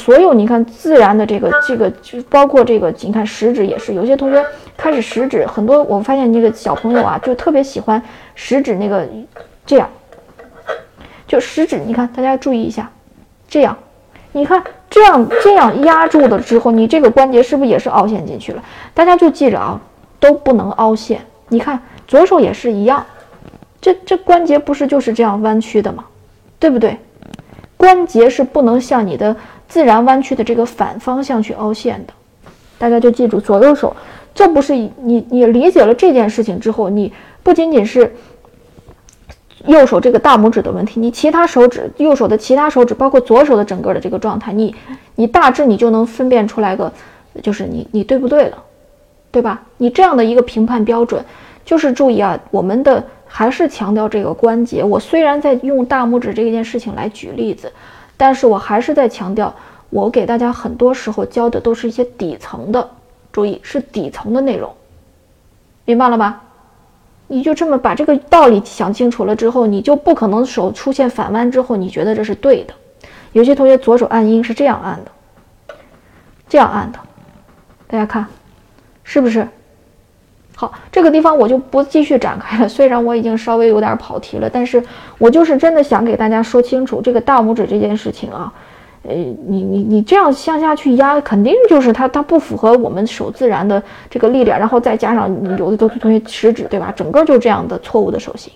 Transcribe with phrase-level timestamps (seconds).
[0.00, 3.94] 所有你看自然的这个这个，就包括这个，你看食指也是。
[3.94, 4.44] 有些同学
[4.76, 8.02] 开始食指，很多我发现那个小朋友啊，就特别喜欢
[8.34, 9.08] 食指那个
[9.64, 9.88] 这样，
[11.26, 12.90] 就食指，你看大家注意一下，
[13.48, 13.76] 这样，
[14.32, 18.62] 你看这样这样压住了之后，你这个关节是不是也是凹陷进去了？
[18.92, 19.80] 大家就记着啊，
[20.18, 21.20] 都不能凹陷。
[21.48, 23.06] 你看左手也是一样，
[23.80, 26.04] 这这关节不是就是这样弯曲的吗？
[26.58, 26.98] 对不对？
[27.76, 29.34] 关节是不能向你的。
[29.74, 32.12] 自然弯曲的这个反方向去凹陷的，
[32.78, 33.92] 大家就记住左右手，
[34.32, 38.14] 这不是你你理解了这件事情之后，你不仅仅是
[39.66, 44.72] 右手这个大拇指的问题，你其他手指右手的其他手指，包括左手的整个的这个状态，你
[45.16, 46.92] 你大致你就能分辨出来个，
[47.42, 48.62] 就是你你对不对了，
[49.32, 49.60] 对吧？
[49.78, 51.20] 你这样的一个评判标准，
[51.64, 54.84] 就是注意啊，我们的还是强调这个关节。
[54.84, 57.72] 我虽然在用大拇指这件事情来举例子。
[58.16, 59.54] 但是我还是在强调，
[59.90, 62.88] 我给大家很多时候教的都是一些底层的，
[63.32, 64.72] 注意是底层的内容，
[65.84, 66.42] 明白了吧？
[67.26, 72.74] 你就这么把这个道理想清楚了之后，你就不可能手出现反弯之后，你觉得这是对的。
[73.32, 75.74] 有些同学左手按音是这样按的，
[76.48, 76.98] 这样按的，
[77.88, 78.26] 大家看，
[79.02, 79.48] 是不是？
[80.56, 82.68] 好，这个地方我就不继续展开了。
[82.68, 84.82] 虽然我已经稍微有点跑题了，但是
[85.18, 88.52] 我就是真的想给大家说清楚这个大拇指这件事情啊。
[89.06, 98.50] 呃，你你你这样向下去压，肯定就是它它不符合我们手自然的这个力量，然后再加上有的同同学食指对吧，整个就这样的错误的手型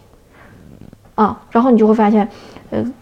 [1.16, 2.26] 啊，然后你就会发现，
[2.70, 2.92] 呃，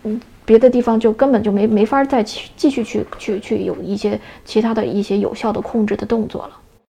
[0.45, 6.51] 别的地方就根本就没没法再去继续去去去有一些其他的一些有效的控制的动作了。